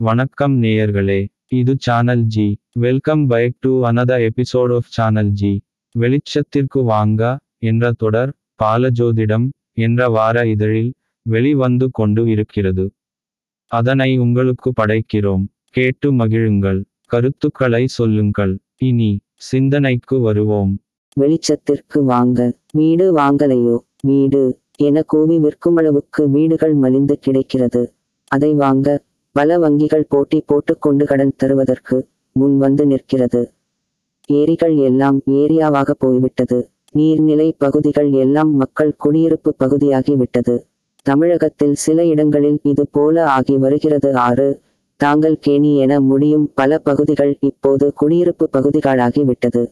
[0.00, 5.60] வணக்கம் நேயர்களே இது channel G welcome back to another episode of channel G
[5.98, 8.32] வெளிச்சத்திற்கு வாங்க என்ற தொடர்
[8.62, 12.92] பாலஜோதிடம் என்ற வார இதழில் வெளிவந்து கொண்டு இருக்கிறது.
[13.66, 15.44] அதனை உங்களுக்கு படைக்கிறோம்.
[15.64, 16.84] கேட்டு மகிழுங்கள்.
[17.06, 18.58] கருத்துக்களை சொல்லுங்கள்.
[18.76, 20.78] இனி சிந்தனைக்கு வருவோம்.
[21.20, 22.52] வெளிச்சத்திற்கு வாங்க.
[22.72, 23.78] வீடு வாங்கலையோ?
[24.02, 24.60] வீடு.
[24.76, 27.94] என கூவி விற்குமளவுக்கு வீடுகள் மலிந்து கிடைக்கிறது.
[28.26, 29.06] அதை வாங்க.
[29.38, 31.96] பல வங்கிகள் போட்டி போட்டுக்கொண்டு கடன் தருவதற்கு
[32.36, 33.42] முன் வந்து நிற்கிறது.
[34.28, 36.58] ஏரிகள் எல்லாம் ஏரியாவாக போய்விட்டது.
[36.94, 40.54] நீர்நிலை பகுதிகள் எல்லாம் மக்கள் குடியிருப்பு பகுதியாகிவிட்டது.
[41.06, 44.10] தமிழகத்தில் சில இடங்களில் இது போல ஆகி வருகிறது.
[44.28, 44.48] ஆறு
[45.00, 49.62] தாங்கள் கேணி என முடியும் பல பகுதிகள் இப்போது குடியிருப்பு பகுதிகளாகிவிட்டது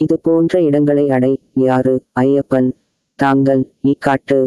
[0.00, 1.32] இது போன்ற இடங்களை அடை
[1.66, 2.70] யாரு ஐயப்பன்
[3.18, 4.38] தாங்கள் இக்காட்டு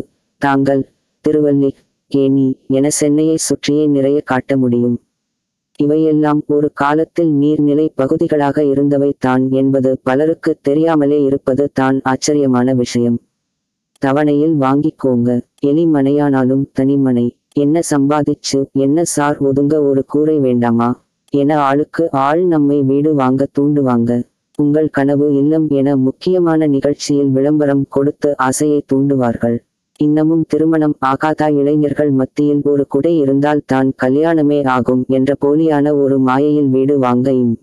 [0.42, 0.84] தாங்கள்
[1.26, 1.70] திருவள்ளி
[2.16, 4.98] கேணி என சென்னையை சுற்றியே நிறைய காட்ட முடியும்.
[5.80, 13.18] இவையெல்லாம் ஒரு காலத்தில் நீர்நிலை பகுதிகளாக இருந்தவை தான் என்பது பலருக்கு தெரியாமலே இருப்பது தான் ஆச்சரியமான விஷயம்.
[13.98, 15.40] தவணையில் வாங்கிக்கோங்க.
[15.60, 17.30] எலி மனையானாலும் தனிமனை.
[17.54, 21.02] என்ன சம்பாதிச்சு என்ன சார் ஒதுங்க ஒரு கூரை வேண்டாமா?
[21.30, 24.22] என ஆளுக்கு ஆள் நம்மை வீடு வாங்க தூண்டுவாங்க.
[24.56, 29.58] உங்கள் கனவு இல்லம் என முக்கியமான நிகழ்ச்சியில் விளம்பரம் கொடுத்து ஆசையை தூண்டுவார்கள்.
[30.00, 36.68] இன்னமும் திருமணம் ஆகாதா இளைஞர்கள் மத்தியில் ஒரு குடை இருந்தால் தான் கல்யாணமே ஆகும் என்ற போலியான ஒரு மாயையில்
[36.68, 37.54] வீடு வாங்க இம்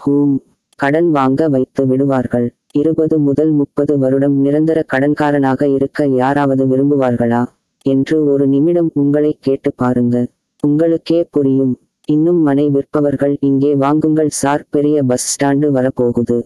[0.00, 0.34] ஹூம்
[0.76, 2.46] கடன் வாங்க வைத்து விடுவார்கள்.
[2.72, 7.42] இருபது முதல் முப்பது வருடம் நிரந்தர கடன்காரனாக இருக்க யாராவது விரும்புவார்களா?
[7.86, 10.16] என்று ஒரு நிமிடம் உங்களை கேட்டு பாருங்க.
[10.60, 11.74] உங்களுக்கே புரியும்.
[12.04, 16.38] இன்னும் மனை விற்பவர்கள் இங்கே வாங்குங்கள் சார் பெரிய பஸ் ஸ்டாண்டு வரப்போகுது.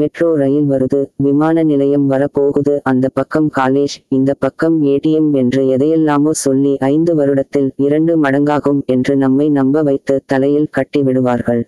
[0.00, 2.74] மெட்ரோ ரயில் வருது விமான நிலையம் வரப்போகுது.
[2.82, 9.46] அந்த பக்கம் காலேஜ் இந்த பக்கம் ஏடிஎம் என்று எதையெல்லாமோ சொல்லி ஐந்து வருடத்தில் இரண்டு மடங்காகும் என்று நம்மை
[9.50, 11.62] நம்ப வைத்து தலையில் கட்டி விடுவார்கள்.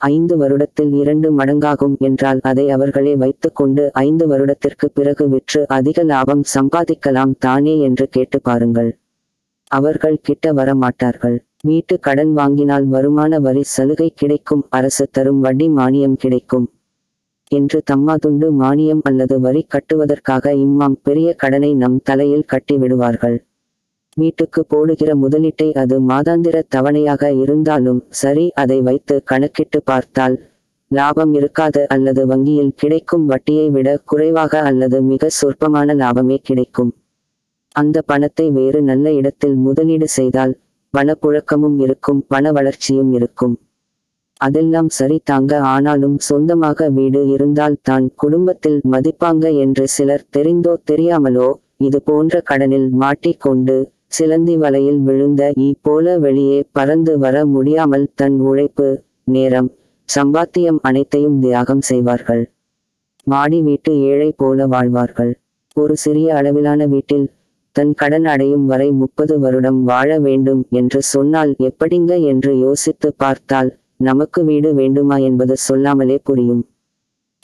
[0.00, 7.34] ஐந்து வருடத்தில் இரண்டு மடங்காகும் என்றால் அதை அவர்களே வைத்துக்கொண்டு ஐந்து வருடத்திற்கு பிறகு விற்று அதிக லாபம் சம்பாதிக்கலாம்
[7.38, 8.90] தானே என்று கேட்டு பாருங்கள்.
[9.70, 16.18] அவர்கள் கிட்ட வர மாட்டார்கள் வீட்டு கடன் வாங்கினால் வருமான வரி சலுகை கிடைக்கும் அரசு தரும் வட்டி மானியம்
[16.24, 16.66] கிடைக்கும்.
[17.52, 23.36] என்று தம்மாதுண்டு மானியம் அல்லது வரி கட்டுவதற்காக இம்மாம் பெரிய கடனை நம் தலையில் கட்டி விடுவார்கள்.
[24.16, 30.36] வீட்டுக்கு போடுகிற முதலீட்டை அது மாதாந்திர தவணையாக இருந்தாலும் சரி அதை வைத்து கணக்கிட்டு பார்த்தால்
[30.90, 36.92] லாபம் இருக்காது அல்லது வங்கியில் கிடைக்கும் வட்டியை விட குறைவாக அல்லது மிக சொற்பமான லாபமே கிடைக்கும்.
[37.74, 40.54] அந்த பணத்தை வேறு நல்ல இடத்தில் முதலீடு செய்தால்
[40.94, 43.56] பணப்புழக்கமும் இருக்கும் பண வளர்ச்சியும் இருக்கும்.
[44.40, 45.52] அதெல்லாம் சரி தாங்க.
[45.74, 51.48] ஆனாலும் சொந்தமாக வீடு இருந்தால் தான் குடும்பத்தில் மதிப்பாங்க என்று சிலர் தெரிந்தோ தெரியாமலோ
[51.86, 53.76] இது போன்ற கடனில் மாட்டிக்கொண்டு
[54.16, 58.88] சிலந்தி வலையில் விழுந்த ஈ போல வெளியே பறந்து வர முடியாமல் தன் உழைப்பு
[59.26, 59.70] நேரம்
[60.08, 62.44] சம்பாத்தியம் அனைத்தையும் தியாகம் செய்வார்கள்.
[63.26, 65.32] மாடி வீட்டு ஏழை போல வாழ்வார்கள்.
[65.76, 67.26] ஒரு சிறிய அளவிலான வீட்டில்
[67.76, 73.70] தன் கடன் அடையும் வரை முப்பது வருடம் வாழ வேண்டும் என்று சொன்னால் எப்படிங்க என்று யோசித்து பார்த்தால்
[74.00, 76.62] நமக்கு வீடு வேண்டுமா என்பது சொல்லாமலே புரியும்.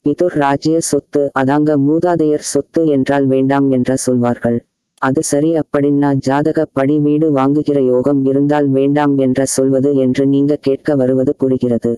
[0.06, 4.58] பிதுர் ராஜ்ய சொத்து அதாங்க மூதாதையர் சொத்து என்றால் வேண்டாம் என்ற சொல்வார்கள்.
[5.02, 11.34] அது சரி அப்படின்னா ஜாதகப்படி வீடு வாங்குகிற யோகம் இருந்தால் வேண்டாம் என்ற சொல்வது என்று நீங்க கேட்க வருவது
[11.36, 11.92] புரிகிறது.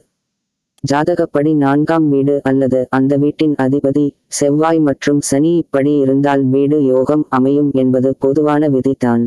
[0.84, 7.70] ஜாதகப்படி நான்காம் வீடு அல்லது அந்த வீட்டின் அதிபதி செவ்வாய் மற்றும் சனி இப்படி இருந்தால் வீடு யோகம் அமையும்
[7.72, 9.24] என்பது பொதுவான விதிதான்.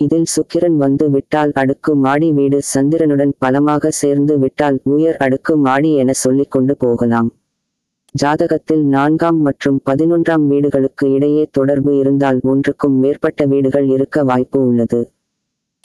[0.00, 6.12] இதில் சுக்கிரன் வந்து விட்டால் அடுக்கு மாடி வீடு சந்திரனுடன் பலமாக சேர்ந்து விட்டால் உயர் அடுக்கு மாடி என
[6.12, 7.28] சொல்லிக் கொண்டு போகலாம்.
[8.22, 15.00] ஜாதகத்தில் நான்காம் மற்றும் பதினொன்றாம் வீடுகளுக்கு இடையே தொடர்பு இருந்தால் ஒன்றுக்கும் மேற்பட்ட வீடுகள் இருக்க வாய்ப்பு உள்ளது.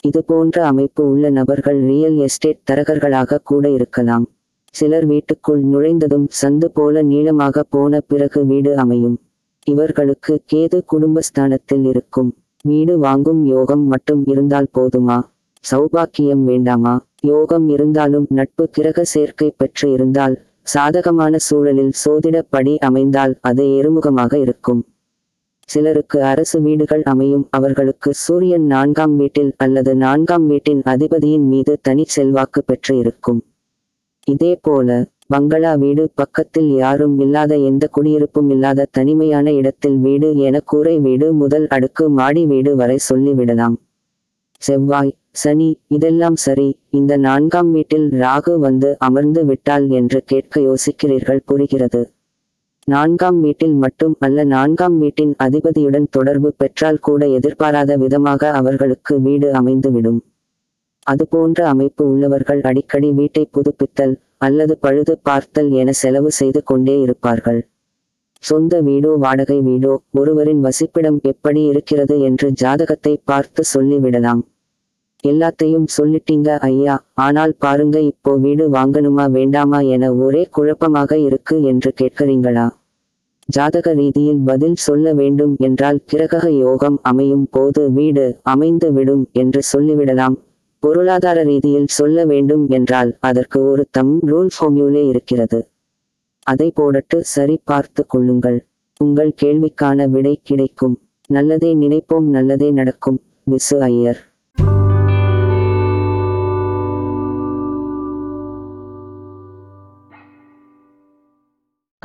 [0.00, 4.26] இது போன்ற அமைப்பு உள்ள நபர்கள் ரியல் எஸ்டேட் தரகர்களாக கூட இருக்கலாம்.
[4.74, 9.16] சிலர் வீட்டுக்குள் நுழைந்ததும் சந்து போல நீளமாக போன பிறகு வீடு அமையும்.
[9.64, 12.32] இவர்களுக்கு கேது குடும்பஸ்தானத்தில் இருக்கும்.
[12.66, 15.18] வீடு வாங்கும் யோகம் மட்டும் இருந்தால் போதுமா?
[15.64, 16.94] சௌபாக்கியம் வேண்டாமா?
[17.32, 20.36] யோகம் இருந்தாலும் நட்பு கிரக சேர்க்கை பெற்று இருந்தால்
[20.74, 24.82] சாதகமான சூழலில் சோதிடப்படி அமைந்தால் அது ஏறுமுகமாக இருக்கும்.
[25.68, 32.62] சிலருக்கு அரசு வீடுகள் அமையும் அவர்களுக்கு சூரியன் நான்காம் வீட்டில் அல்லது நான்காம் வீட்டின் அதிபதியின் மீது தனி செல்வாக்கு
[32.64, 33.40] பெற்று இருக்கும்.
[34.26, 34.88] இதே போல
[35.30, 41.66] பங்களா வீடு பக்கத்தில் யாரும் இல்லாத எந்த குடியிருப்பும் இல்லாத தனிமையான இடத்தில் வீடு என கூரை வீடு முதல்
[41.76, 43.76] அடுக்கு மாடி வீடு வரை சொல்லிவிடலாம்.
[44.62, 45.12] செவ்வாய்
[45.42, 52.02] சனி இதெல்லாம் சரி இந்த நான்காம் வீட்டில் ராகு வந்து அமர்ந்து விட்டால் என்று கேட்க யோசிக்கிறீர்கள் புரிகிறது.
[52.88, 60.20] நான்காம் வீட்டில் மட்டும் அல்ல நான்காம் வீட்டின் அதிபதியுடன் தொடர்பு பெற்றால் கூட எதிர்பாராத விதமாக அவர்களுக்கு வீடு அமைந்துவிடும்.
[61.06, 64.14] அதுபோன்ற அமைப்பு உள்ளவர்கள் அடிக்கடி வீட்டை புதுப்பித்தல்
[64.46, 67.60] அல்லது பழுது பார்த்தல் என செலவு செய்து கொண்டே இருப்பார்கள்.
[68.42, 74.42] சொந்த வீடோ வாடகை வீடோ ஒருவரின் வசிப்பிடம் எப்படி இருக்கிறது என்று ஜாதகத்தை பார்த்து சொல்லிவிடலாம்.
[75.24, 76.94] எல்லாத்தையும் சொல்லிட்டீங்க ஐயா.
[77.26, 82.66] ஆனால் பாருங்க இப்போ வீடு வாங்கணுமா வேண்டாமா என ஒரே குழப்பமாக இருக்கு என்று கேட்கிறீங்களா?
[83.48, 90.36] ஜாதக ரீதியில் பதில் சொல்ல வேண்டும் என்றால் கிரக யோகம் அமையும் போது வீடு அமைந்து விடும் என்று சொல்லிவிடலாம்.
[90.78, 95.60] பொருளாதார ரீதியில் சொல்ல வேண்டும் என்றால் அதற்கு ஒரு தம் ரூல் ஃபார்மியூலே இருக்கிறது.
[96.46, 98.58] அதை போடட்டு சரி பார்த்து கொள்ளுங்கள்.
[99.00, 100.96] உங்கள் கேள்விக்கான விடை கிடைக்கும்.
[101.26, 103.18] நல்லதே நினைப்போம் நல்லதே நடக்கும்
[103.50, 104.20] விசு ஐயர்.